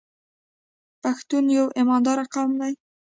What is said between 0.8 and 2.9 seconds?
پښتون یو ایماندار قوم دی.